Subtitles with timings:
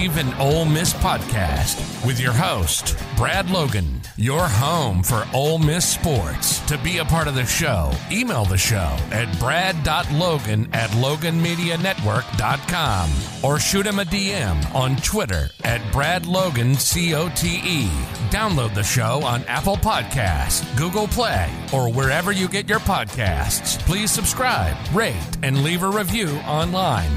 [0.00, 5.86] Bleav in Ole Miss podcast with your host, Brad Logan, your home for Ole Miss
[5.86, 6.60] sports.
[6.68, 13.10] To be a part of the show, email the show at brad.logan at loganmedianetwork.com
[13.42, 17.90] or shoot him a DM on Twitter at bradlogancote.
[18.30, 23.78] Download the show on Apple Podcasts, Google Play, or wherever you get your podcasts.
[23.80, 27.12] Please subscribe, rate, and leave a review online.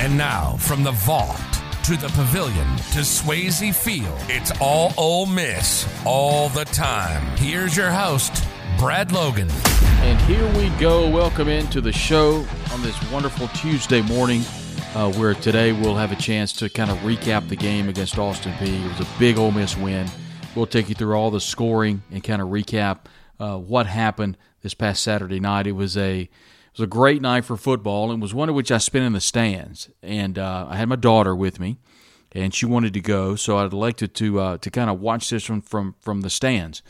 [0.00, 1.40] And now, from the vault
[1.88, 7.24] to the pavilion to Swayze Field, it's all Ole Miss all the time.
[7.38, 8.44] Here's your host,
[8.78, 9.48] Brad Logan.
[10.02, 11.08] And here we go.
[11.08, 14.42] Welcome into the show on this wonderful Tuesday morning,
[14.94, 18.52] uh, where today we'll have a chance to kind of recap the game against Austin
[18.52, 18.84] Peay.
[18.84, 20.06] It was a big Ole Miss win.
[20.54, 23.06] We'll take you through all the scoring and kind of recap
[23.40, 25.66] uh, what happened this past Saturday night.
[25.66, 26.28] It was a
[26.78, 29.20] was a great night for football, and was one of which I spent in the
[29.20, 29.90] stands.
[30.02, 31.78] And uh, I had my daughter with me,
[32.32, 35.48] and she wanted to go, so I'd elected to uh, to kind of watch this
[35.48, 36.82] one from from the stands,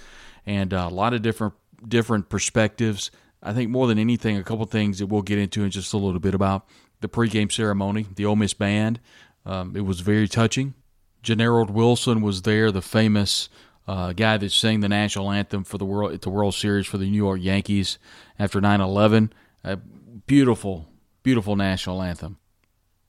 [0.47, 1.55] and uh, a lot of different
[1.87, 3.11] different perspectives.
[3.43, 5.97] I think more than anything, a couple things that we'll get into in just a
[5.97, 6.67] little bit about
[7.01, 8.99] the pregame ceremony, the Ole Miss band.
[9.47, 10.75] Um, it was very touching.
[11.23, 13.49] Generald Wilson was there, the famous
[13.87, 16.99] uh, guy that sang the national anthem for the world at the World Series for
[16.99, 17.99] the New York Yankees
[18.39, 19.31] after 9/11.
[19.69, 20.89] A beautiful,
[21.23, 22.39] beautiful national anthem.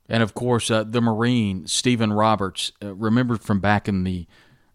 [0.10, 4.28] And of course, uh, the Marine Stephen Roberts, uh, remembered from back in the,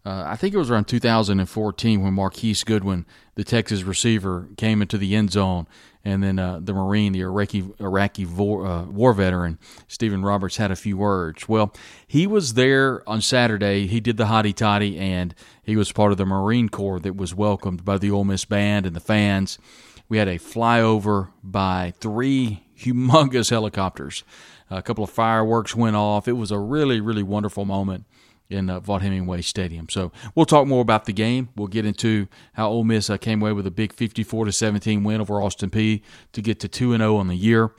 [0.03, 4.97] uh, I think it was around 2014 when Marquise Goodwin, the Texas receiver, came into
[4.97, 5.67] the end zone,
[6.03, 10.71] and then uh, the Marine, the Iraqi Iraqi war, uh, war veteran, Stephen Roberts, had
[10.71, 11.47] a few words.
[11.47, 11.71] Well,
[12.07, 13.85] he was there on Saturday.
[13.85, 17.35] He did the hottie toddy, and he was part of the Marine Corps that was
[17.35, 19.59] welcomed by the Ole Miss band and the fans.
[20.07, 24.23] We had a flyover by three humongous helicopters.
[24.69, 26.27] A couple of fireworks went off.
[26.27, 28.05] It was a really, really wonderful moment
[28.49, 29.89] in uh, Vaught Hemingway Stadium.
[29.89, 31.49] So we'll talk more about the game.
[31.55, 35.03] We'll get into how Ole Miss uh, came away with a big 54 to 17
[35.03, 36.01] win over Austin Peay
[36.33, 37.71] to get to 2 and 0 on the year.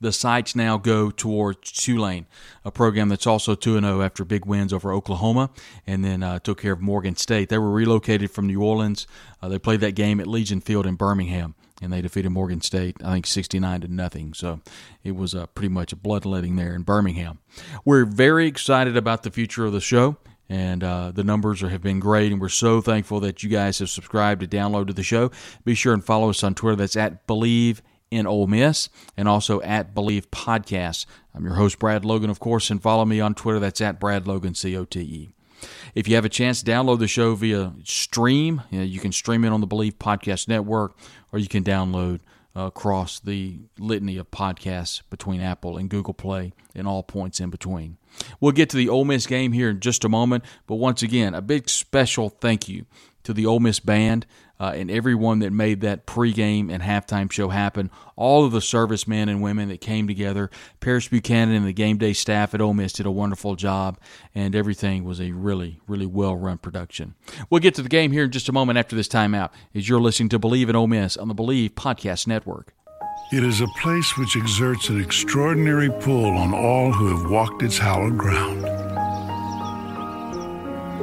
[0.00, 2.26] The sights now go towards Tulane,
[2.64, 5.50] a program that's also 2 0 after big wins over Oklahoma
[5.86, 7.48] and then uh, took care of Morgan State.
[7.48, 9.06] They were relocated from New Orleans.
[9.42, 12.96] Uh, they played that game at Legion Field in Birmingham and they defeated Morgan State,
[13.04, 14.34] I think, 69 to nothing.
[14.34, 14.60] So
[15.02, 17.38] it was uh, pretty much a bloodletting there in Birmingham.
[17.84, 20.16] We're very excited about the future of the show,
[20.48, 23.78] and uh, the numbers are, have been great, and we're so thankful that you guys
[23.78, 25.30] have subscribed to download to the show.
[25.64, 26.76] Be sure and follow us on Twitter.
[26.76, 31.06] That's at Bleav in Ole Miss, and also at Bleav Podcast.
[31.34, 33.60] I'm your host, Brad Logan, of course, and follow me on Twitter.
[33.60, 35.28] That's at Brad Logan, C O T E.
[35.94, 38.62] If you have a chance, download the show via stream.
[38.70, 40.96] You, know, you can stream it on the Bleav Podcast Network,
[41.32, 42.20] or you can download
[42.56, 47.50] uh, across the litany of podcasts between Apple and Google Play and all points in
[47.50, 47.98] between.
[48.40, 51.34] We'll get to the Ole Miss game here in just a moment, but once again,
[51.34, 52.86] a big special thank you
[53.24, 54.26] to the Ole Miss band
[54.60, 57.90] uh, and everyone that made that pregame and halftime show happen.
[58.16, 60.50] All of the servicemen and women that came together.
[60.80, 63.98] Paris Buchanan and the game day staff at Ole Miss did a wonderful job,
[64.34, 67.14] and everything was a really, really well run production.
[67.50, 70.00] We'll get to the game here in just a moment after this timeout as you're
[70.00, 72.74] listening to Bleav in Ole Miss on the Bleav Podcast Network.
[73.30, 77.76] It is a place which exerts an extraordinary pull on all who have walked its
[77.76, 78.62] hallowed ground.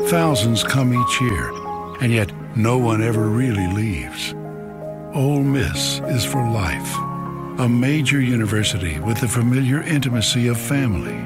[0.10, 1.52] Thousands come each year,
[2.02, 4.34] and yet no one ever really leaves.
[5.14, 6.96] Ole Miss is for life,
[7.60, 11.20] a major university with the familiar intimacy of family.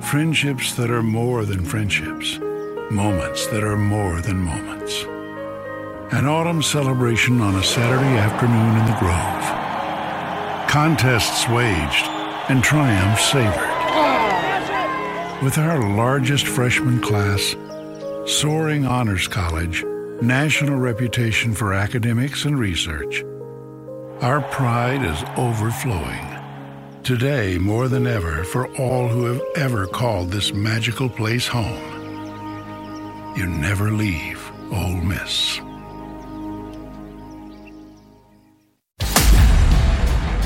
[0.00, 2.38] Friendships that are more than friendships,
[2.90, 5.04] moments that are more than moments.
[6.12, 10.68] An autumn celebration on a Saturday afternoon in the Grove.
[10.68, 12.06] Contests waged
[12.48, 13.70] and triumphs savored.
[15.42, 17.54] With our largest freshman class,
[18.26, 19.84] soaring honors college,
[20.22, 23.22] national reputation for academics and research,
[24.22, 26.26] our pride is overflowing.
[27.02, 31.92] Today, more than ever, for all who have ever called this magical place home,
[33.36, 35.60] you never leave Ole Miss.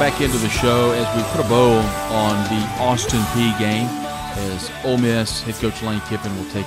[0.00, 1.76] Back into the show as we put a bow
[2.10, 3.86] on the Austin Peay game.
[3.86, 6.64] As Ole Miss head coach Lane Kiffin will take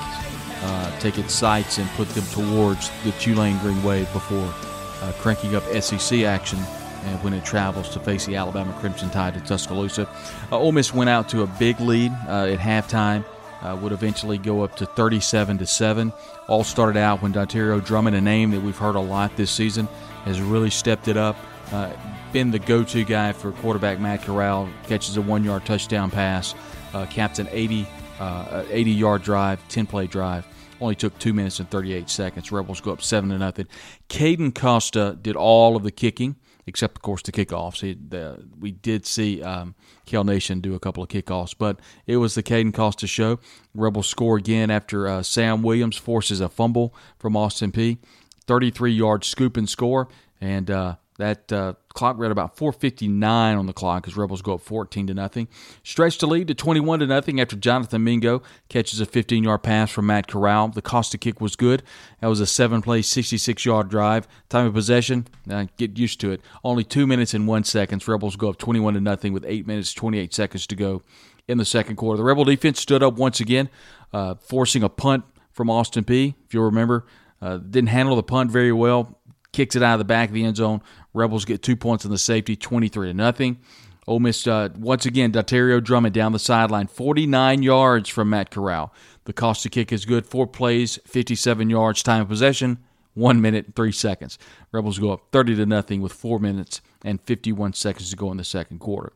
[0.61, 4.53] uh, take its sights and put them towards the Tulane Green Wave before
[5.01, 6.59] uh, cranking up SEC action
[7.05, 10.07] and when it travels to face the Alabama Crimson Tide at Tuscaloosa.
[10.51, 13.25] Uh, Ole Miss went out to a big lead uh, at halftime.
[13.63, 16.13] Uh, would eventually go up to 37 to seven.
[16.47, 19.87] All started out when Dontario Drummond, a name that we've heard a lot this season,
[20.25, 21.35] has really stepped it up.
[21.73, 21.91] Uh,
[22.31, 24.69] been the go-to guy for quarterback Matt Corral.
[24.83, 26.53] Catches a one-yard touchdown pass,
[26.93, 27.87] uh, caps an 80
[28.19, 30.45] uh, 80 yard drive, 10 play drive.
[30.79, 32.51] Only took two minutes and 38 seconds.
[32.51, 33.67] Rebels go up seven to nothing.
[34.07, 36.35] Caden Costa did all of the kicking,
[36.67, 37.81] except of course the kickoffs.
[37.81, 39.75] He, the, we did see um,
[40.11, 43.39] Nation do a couple of kickoffs, but it was the Caden Costa show.
[43.73, 47.97] Rebels score again after uh, Sam Williams forces a fumble from Austin Peay.
[48.45, 50.09] 33 yard scoop and score,
[50.41, 53.21] and uh, that uh, clock read about 4:59
[53.57, 55.47] on the clock as Rebels go up 14 to nothing.
[55.83, 60.07] Stretch the lead to 21 to nothing after Jonathan Mingo catches a 15-yard pass from
[60.07, 60.69] Matt Corral.
[60.69, 61.83] The Costa kick was good.
[62.21, 64.27] That was a seven-play, 66-yard drive.
[64.49, 66.41] Time of possession, uh, get used to it.
[66.63, 68.07] Only two minutes and one seconds.
[68.07, 71.03] Rebels go up 21 to nothing with eight minutes 28 seconds to go
[71.47, 72.17] in the second quarter.
[72.17, 73.69] The Rebel defense stood up once again,
[74.11, 76.35] uh, forcing a punt from Austin Peay.
[76.45, 77.05] If you'll remember,
[77.41, 79.19] uh, didn't handle the punt very well.
[79.53, 80.81] Kicks it out of the back of the end zone.
[81.13, 83.59] Rebels get two points in the safety, 23 to nothing.
[84.05, 88.93] Ole Miss, uh, once again, Dontario Drummond down the sideline, 49 yards from Matt Corral.
[89.25, 90.25] The cost Costa kick is good.
[90.25, 92.79] Four plays, 57 yards, time of possession,
[93.13, 94.37] one minute three seconds.
[94.73, 98.37] Rebels go up 30 to nothing with four minutes and 51 seconds to go in
[98.37, 99.13] the second quarter.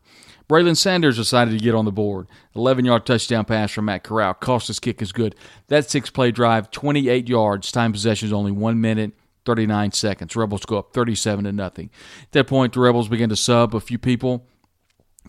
[0.48, 2.28] Braylon Sanders decided to get on the board.
[2.56, 4.34] 11 yard touchdown pass from Matt Corral.
[4.34, 5.36] Cost Costa's kick is good.
[5.68, 7.72] That six play drive, 28 yards.
[7.72, 9.12] Time possession is only one minute
[9.48, 10.36] 39 seconds.
[10.36, 11.90] Rebels go up 37 to nothing.
[12.24, 14.46] At that point, the Rebels begin to sub a few people.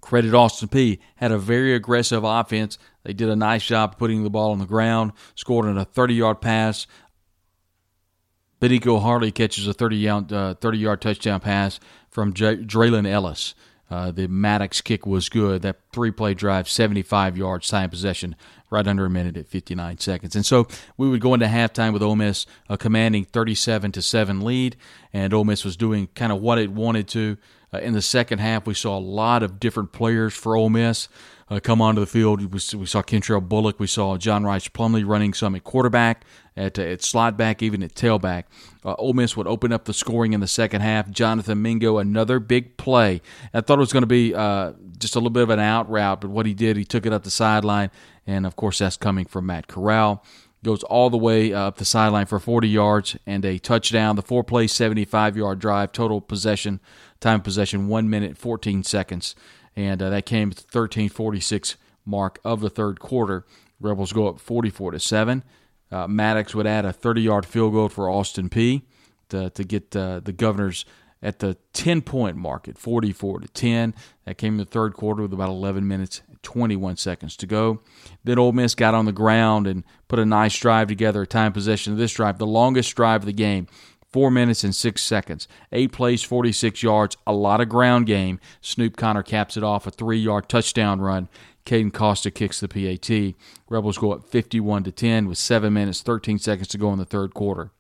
[0.00, 2.78] Credit Austin Peay had a very aggressive offense.
[3.04, 6.14] They did a nice job putting the ball on the ground, scored on a 30
[6.14, 6.86] yard pass.
[8.60, 11.78] Baniko Harley catches a 30 yard, uh, 30 yard touchdown pass
[12.10, 13.54] from J- Draylen Ellis.
[13.90, 15.62] Uh, the Maddox kick was good.
[15.62, 18.36] That three play drive, 75 yards, time possession
[18.70, 20.36] right under a minute at 59 seconds.
[20.36, 24.40] And so we would go into halftime with Ole Miss a commanding 37 to 7
[24.42, 24.76] lead,
[25.12, 27.38] and Ole Miss was doing kind of what it wanted to.
[27.72, 31.08] Uh, in the second half, we saw a lot of different players for Ole Miss
[31.50, 32.40] uh, come onto the field.
[32.40, 33.80] We, we saw Kentrell Bullock.
[33.80, 36.24] We saw John Rhys Plumlee running some at quarterback,
[36.58, 38.44] at, uh, at slot back, even at tailback.
[38.84, 41.10] Uh, Ole Miss would open up the scoring in the second half.
[41.10, 43.22] Jonathan Mingo, another big play.
[43.54, 45.88] I thought it was going to be uh, just a little bit of an out
[45.88, 47.90] route, but what he did, he took it up the sideline,
[48.26, 50.24] and of course, that's coming from Matt Corral.
[50.64, 54.16] Goes all the way up the sideline for 40 yards and a touchdown.
[54.16, 56.80] The four play, 75 yard drive, total possession,
[57.20, 59.36] time possession, 1 minute, 14 seconds
[59.78, 63.44] and uh, that came at the 13:46 mark of the third quarter.
[63.80, 65.44] Rebels go up 44 to seven.
[65.90, 68.82] Uh, Maddox would add a 30-yard field goal for Austin Peay
[69.30, 70.84] to, to get uh, the Governors
[71.22, 73.94] at the 10-point mark at 44 to 10.
[74.24, 77.80] That came in the third quarter with about 11 minutes 21 seconds to go.
[78.24, 81.52] Then Ole Miss got on the ground and put a nice drive together, a time
[81.52, 83.66] possession of this drive, the longest drive of the game,
[84.10, 85.46] Four minutes and six seconds.
[85.70, 88.40] Eight plays, 46 yards, a lot of ground game.
[88.62, 91.28] Snoop Conner caps it off a three yard touchdown run.
[91.66, 93.34] Caden Costa kicks the PAT.
[93.68, 97.04] Rebels go up 51 to 10 with seven minutes, 13 seconds to go in the
[97.04, 97.70] third quarter.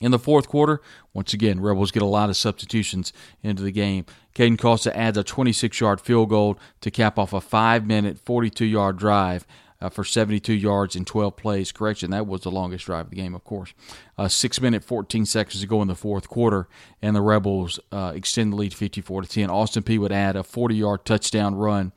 [0.00, 0.82] In the fourth quarter,
[1.14, 3.12] once again, Rebels get a lot of substitutions
[3.42, 4.04] into the game.
[4.34, 8.66] Caden Costa adds a 26 yard field goal to cap off a five minute, 42
[8.66, 9.46] yard drive.
[9.78, 11.70] Uh, for 72 yards in 12 plays.
[11.70, 13.74] Correction, that was the longest drive of the game, of course.
[14.16, 16.66] Uh, six minute 14 seconds to go in the fourth quarter,
[17.02, 19.50] and the Rebels uh, extend the lead 54 to 10.
[19.50, 21.92] Austin Peay would add a 40 yard touchdown run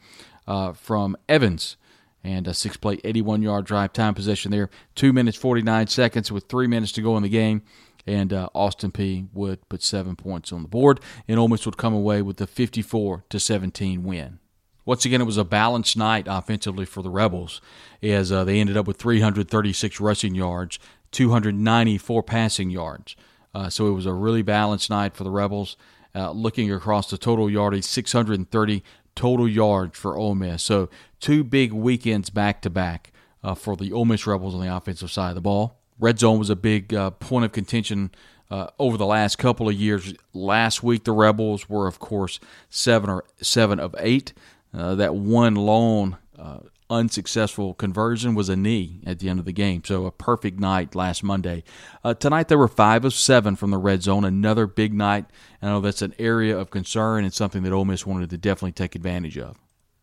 [0.46, 1.78] uh, from Evans
[2.24, 4.70] and a six play 81 yard drive time possession there.
[4.96, 7.62] Two minutes 49 seconds with three minutes to go in the game.
[8.06, 11.78] And uh, Austin Peay would put seven points on the board, and Ole Miss would
[11.78, 14.40] come away with a 54 to 17 win.
[14.90, 17.62] Once again, it was a balanced night offensively for the Rebels,
[18.02, 20.80] as uh, they ended up with 336 rushing yards,
[21.12, 23.16] 294 passing yards.
[23.54, 25.78] Uh, so it was a really balanced night for the Rebels.
[26.16, 30.64] Uh, looking across the total yardage, 630 total yards for Ole Miss.
[30.64, 33.14] So two big weekends back to back
[33.58, 35.78] for the Ole Miss Rebels on the offensive side of the ball.
[36.00, 38.10] Red zone was a big uh, point of contention
[38.50, 40.16] uh, over the last couple of years.
[40.34, 42.40] Last week, the Rebels were, of course,
[42.72, 44.34] seven or seven of eight.
[44.74, 46.60] Uh, that one lone uh,
[46.90, 49.84] unsuccessful conversion was a knee at the end of the game.
[49.84, 51.64] So a perfect night last Monday.
[52.04, 54.26] Uh, tonight they were five of seven from the red zone.
[54.26, 55.26] Another big night.
[55.62, 58.72] I know that's an area of concern and something that Ole Miss wanted to definitely
[58.72, 59.58] take advantage of.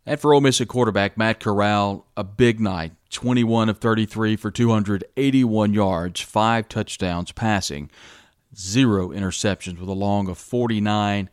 [0.05, 2.93] And for Ole Miss at quarterback, Matt Corral, a big night.
[3.11, 7.91] 21 of 33 for 281 yards, five touchdowns passing,
[8.55, 11.31] zero interceptions with a long of 49,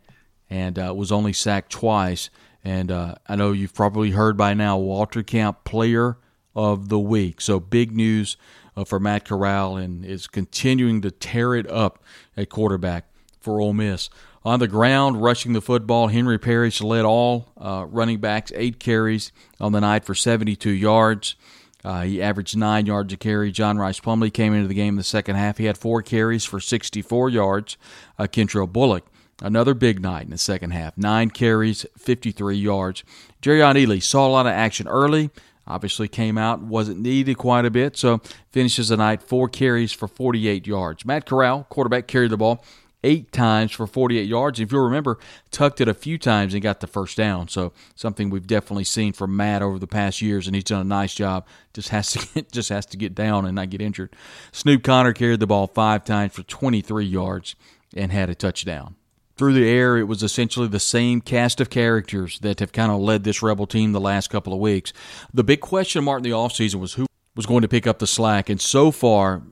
[0.50, 2.30] and uh, was only sacked twice.
[2.64, 6.16] And uh, I know you've probably heard by now Walter Camp Player
[6.56, 7.40] of the Week.
[7.40, 8.36] So big news
[8.76, 12.02] uh, for Matt Corral and is continuing to tear it up
[12.36, 13.04] at quarterback
[13.40, 14.08] for Ole Miss.
[14.44, 19.32] On the ground, rushing the football, Henry Parrish led all uh, running backs, eight carries
[19.58, 21.34] on the night for 72 yards.
[21.82, 23.52] Uh, he averaged nine yards a carry.
[23.52, 25.58] John Rhys Plumlee came into the game in the second half.
[25.58, 27.76] He had four carries for 64 yards.
[28.18, 29.06] Uh, Kentrell Bullock,
[29.42, 30.96] another big night in the second half.
[30.96, 33.04] Nine carries, 53 yards.
[33.42, 35.30] Jerrion Ealy saw a lot of action early.
[35.66, 40.06] Obviously came out, wasn't needed quite a bit, so finishes the night four carries for
[40.06, 41.06] 48 yards.
[41.06, 42.62] Matt Corral, quarterback, carried the ball
[43.04, 44.58] eight times for 48 yards.
[44.58, 45.18] If you'll remember,
[45.50, 47.48] tucked it a few times and got the first down.
[47.48, 50.84] So something we've definitely seen from Matt over the past years, and he's done a
[50.84, 51.46] nice job.
[51.72, 54.16] Just has to get, just has to get down and not get injured.
[54.52, 57.54] Snoop Conner carried the ball five times for 23 yards
[57.94, 58.96] and had a touchdown.
[59.36, 63.00] Through the air, it was essentially the same cast of characters that have kind of
[63.00, 64.92] led this Rebel team the last couple of weeks.
[65.32, 68.06] The big question mark in the offseason was who was going to pick up the
[68.06, 69.42] slack, and so far,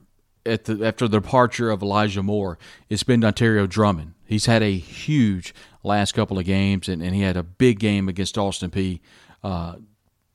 [0.45, 2.57] at the, after the departure of Elijah Moore,
[2.89, 4.13] it's been Dontario Drummond.
[4.25, 8.07] He's had a huge last couple of games, and, and he had a big game
[8.07, 9.01] against Austin Peay.
[9.43, 9.75] uh,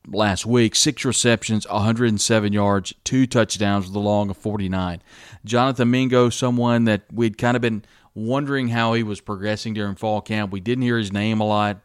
[0.07, 0.75] last week.
[0.75, 5.01] Six receptions, 107 yards, two touchdowns with a long of 49.
[5.45, 7.83] Jonathan Mingo, someone that we'd kind of been
[8.25, 10.51] wondering how he was progressing during fall camp.
[10.51, 11.81] We didn't hear his name a lot,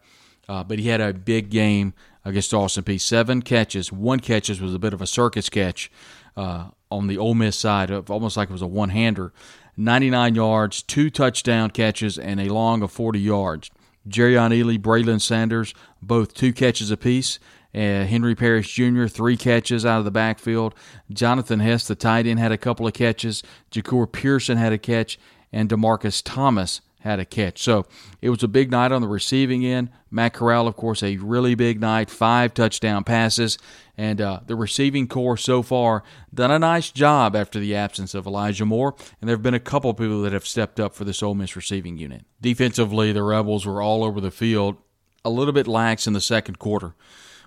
[0.48, 3.00] uh, but he had a big game against Austin Peay.
[3.00, 5.90] Seven catches, one catches was a bit of a circus catch.
[6.36, 9.32] Uh, on the Ole Miss side, of almost like it was a one hander.
[9.76, 13.70] 99 yards, two touchdown catches, and a long of 40 yards.
[14.08, 17.38] Jerrion Ealy, Braylon Sanders, both two catches apiece.
[17.74, 20.74] Uh, Henry Parrish Jr., three catches out of the backfield.
[21.12, 23.42] Jonathan Hess, the tight end, had a couple of catches.
[23.72, 25.18] Jahcour Pearson had a catch.
[25.54, 27.62] And Demarcus Thomas had a catch.
[27.62, 27.86] So
[28.20, 29.90] it was a big night on the receiving end.
[30.10, 33.56] Matt Corral, of course, a really big night, five touchdown passes.
[33.96, 38.26] And uh, the receiving corps so far done a nice job after the absence of
[38.26, 38.96] Elijah Moore.
[39.20, 41.34] And there have been a couple of people that have stepped up for this Ole
[41.34, 42.24] Miss receiving unit.
[42.40, 44.76] Defensively, the Rebels were all over the field,
[45.24, 46.94] a little bit lax in the second quarter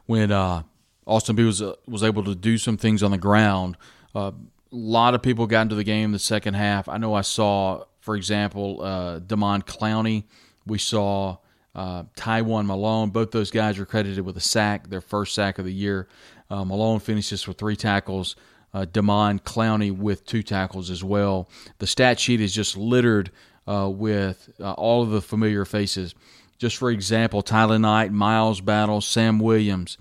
[0.06, 0.64] when uh,
[1.06, 3.76] Austin Peay was, uh, was able to do some things on the ground.
[4.16, 4.32] Uh,
[4.72, 6.88] a lot of people got into the game in the second half.
[6.88, 10.24] I know I saw for example, uh, Demon Clowney.
[10.66, 11.40] We saw
[11.76, 13.10] uh, Tywone Malone.
[13.10, 16.08] Both those guys are credited with a sack, their first sack of the year.
[16.50, 18.38] Uh, Malone finishes with three tackles.
[18.74, 21.50] Uh, Demon Clowney with two tackles as well.
[21.80, 23.30] The stat sheet is just littered
[23.68, 26.16] uh, with uh, all of the familiar faces.
[26.58, 29.98] Just for example, Tyler Knight, Miles Battle, Sam Williams.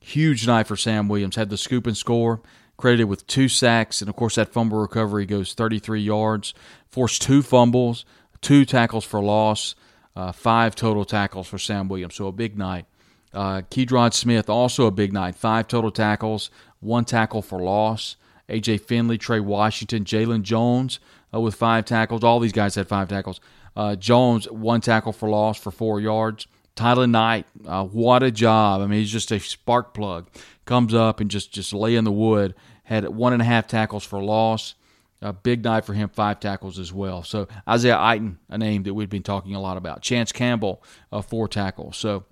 [0.00, 1.36] Huge night for Sam Williams.
[1.36, 2.40] Had the scoop and score
[2.76, 6.54] credited with two sacks, and of course that fumble recovery goes 33 yards.
[6.88, 8.04] Forced two fumbles,
[8.40, 9.74] two tackles for loss,
[10.14, 12.14] uh, five total tackles for Sam Williams.
[12.14, 12.86] So a big night.
[13.32, 13.62] Uh,
[14.10, 15.34] Smith also a big night.
[15.34, 16.50] Five total tackles,
[16.80, 18.16] one tackle for loss.
[18.48, 21.00] AJ Finley, Trey Washington, Jalen Jones
[21.32, 22.22] uh, with five tackles.
[22.22, 23.40] All these guys had five tackles.
[23.74, 26.46] Uh, Jones one tackle for loss for four yards.
[26.74, 28.80] Tyler Knight, uh, what a job!
[28.80, 30.28] I mean, he's just a spark plug.
[30.64, 32.54] Comes up and just just lay in the wood
[32.92, 34.74] had one and a half tackles for loss.
[35.20, 37.22] A big night for him, five tackles as well.
[37.22, 40.02] So Isaiah Iton, a name that we've been talking a lot about.
[40.02, 41.96] Chance Campbell, uh, four tackles.
[41.96, 42.24] So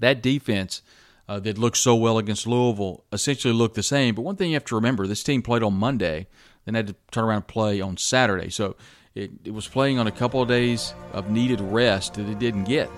[0.00, 0.82] that defense
[1.28, 4.16] uh, that looked so well against Louisville essentially looked the same.
[4.16, 6.26] But one thing you have to remember this team played on Monday,
[6.64, 8.50] then had to turn around and play on Saturday.
[8.50, 8.74] So
[9.14, 12.64] it, it was playing on a couple of days of needed rest that it didn't
[12.64, 12.90] get.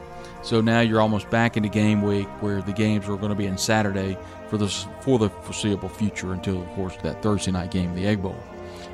[0.47, 3.49] So now you're almost back into game week where the games are going to be
[3.49, 4.17] on Saturday
[4.49, 4.69] for the
[5.01, 8.41] for the foreseeable future until, of course, that Thursday night game, the Egg Bowl.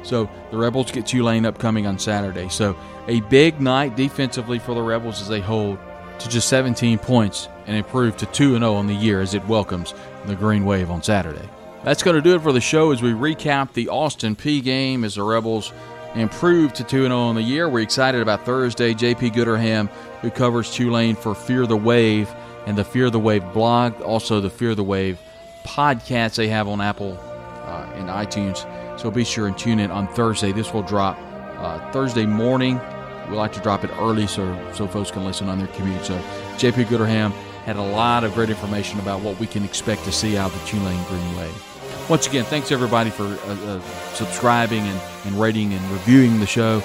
[0.03, 2.49] So the Rebels get Tulane upcoming on Saturday.
[2.49, 2.75] So
[3.07, 5.79] a big night defensively for the Rebels as they hold
[6.21, 9.93] to just 17 points and improve to 2 0 on the year as it welcomes
[10.25, 11.47] the Green Wave on Saturday.
[11.85, 15.05] That's going to do it for the show as we recap the Austin Peay game
[15.05, 15.71] as the Rebels
[16.14, 17.69] improve to 2 0 on the year.
[17.69, 18.95] We're excited about Thursday.
[18.95, 19.88] JP Gooderham,
[20.21, 22.33] who covers Tulane for Fear the Wave
[22.66, 25.19] and the Fear the Wave blog, also the Fear the Wave
[25.64, 27.19] podcast they have on Apple
[27.64, 28.69] uh, and iTunes.
[29.00, 30.52] So be sure and tune in on Thursday.
[30.52, 31.19] This will drop
[31.59, 32.81] uh, Thursday morning.
[33.28, 36.04] We like to drop it early so so folks can listen on their commute.
[36.04, 36.19] So
[36.57, 37.33] JP Gooderham
[37.64, 40.61] had a lot of great information about what we can expect to see out of
[40.61, 41.72] the Tulane Green Wave.
[42.12, 43.81] Once again, thanks everybody for uh, uh,
[44.12, 46.83] subscribing and, and rating and reviewing the show.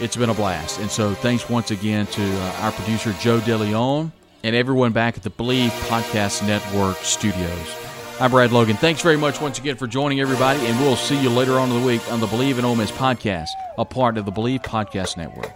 [0.00, 0.80] It's been a blast.
[0.80, 4.12] And so thanks once again to uh, our producer, Joe DeLeon,
[4.44, 7.74] and everyone back at the Bleav Podcast Network studios.
[8.20, 8.76] I'm Brad Logan.
[8.76, 11.80] Thanks very much once again for joining everybody, and we'll see you later on in
[11.80, 15.16] the week on the Bleav in Ole Miss podcast, a part of the Bleav Podcast
[15.16, 15.54] Network.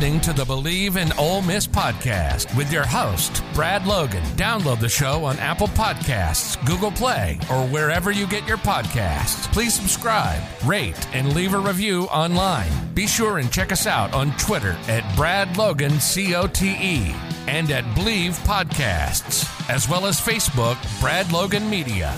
[0.00, 4.22] Listening to the Bleav in Ole Miss podcast with your host, Brad Logan.
[4.34, 9.52] Download the show on Apple Podcasts, Google Play, or wherever you get your podcasts.
[9.52, 12.72] Please subscribe, rate, and leave a review online.
[12.94, 18.38] Be sure and check us out on Twitter at Brad Logan COTE and at Bleav
[18.46, 22.12] Podcasts, as well as Facebook, Brad Logan Media.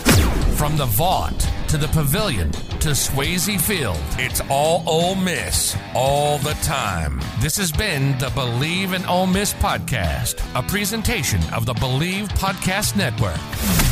[0.57, 6.55] From the Vaught to the Pavilion to Swayze Field, it's all Ole Miss all the
[6.63, 7.21] time.
[7.41, 12.97] This has been the Bleav in Ole Miss podcast, a presentation of the Bleav Podcast
[12.97, 13.92] Network.